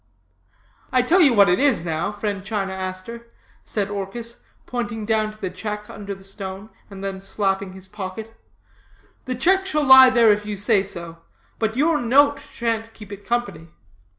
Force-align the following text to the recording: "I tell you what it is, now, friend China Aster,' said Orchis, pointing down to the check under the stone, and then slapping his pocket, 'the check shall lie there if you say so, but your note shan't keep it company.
"I 0.91 1.03
tell 1.03 1.21
you 1.21 1.35
what 1.35 1.47
it 1.47 1.59
is, 1.59 1.85
now, 1.85 2.11
friend 2.11 2.43
China 2.43 2.73
Aster,' 2.73 3.27
said 3.63 3.91
Orchis, 3.91 4.37
pointing 4.65 5.05
down 5.05 5.31
to 5.31 5.37
the 5.39 5.51
check 5.51 5.91
under 5.91 6.15
the 6.15 6.23
stone, 6.23 6.71
and 6.89 7.03
then 7.03 7.21
slapping 7.21 7.73
his 7.73 7.87
pocket, 7.87 8.35
'the 9.25 9.35
check 9.35 9.67
shall 9.67 9.85
lie 9.85 10.09
there 10.09 10.31
if 10.31 10.43
you 10.43 10.55
say 10.55 10.81
so, 10.81 11.19
but 11.59 11.77
your 11.77 12.01
note 12.01 12.39
shan't 12.39 12.95
keep 12.95 13.11
it 13.11 13.27
company. 13.27 13.67